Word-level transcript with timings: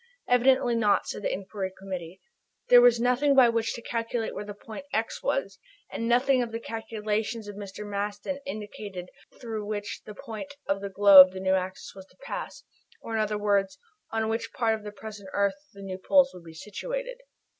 Evidently 0.27 0.73
not, 0.73 1.05
said 1.05 1.21
the 1.21 1.31
Inquiry 1.31 1.71
Committee. 1.77 2.19
There 2.69 2.81
was 2.81 2.99
nothing 2.99 3.35
by 3.35 3.49
which 3.49 3.75
to 3.75 3.83
calculate 3.83 4.33
where 4.33 4.43
the 4.43 4.55
point 4.55 4.87
"x" 4.91 5.21
was, 5.21 5.59
as 5.91 6.01
nothing 6.01 6.41
in 6.41 6.49
the 6.49 6.59
calculations 6.59 7.47
of 7.47 7.55
Mr. 7.55 7.87
Maston 7.87 8.39
indicated 8.43 9.11
through 9.39 9.63
which 9.63 10.01
point 10.17 10.55
of 10.67 10.81
the 10.81 10.89
globe 10.89 11.33
the 11.33 11.39
new 11.39 11.53
axis 11.53 11.93
was 11.93 12.07
to 12.07 12.17
pass, 12.17 12.63
or, 12.99 13.13
in 13.13 13.19
other 13.21 13.37
words, 13.37 13.77
on 14.09 14.27
which 14.27 14.51
part 14.53 14.73
of 14.73 14.83
the 14.83 14.91
present 14.91 15.29
earth 15.33 15.69
the 15.71 15.83
new 15.83 15.99
poles 15.99 16.31
would 16.33 16.45
be 16.45 16.55
situated. 16.55 17.19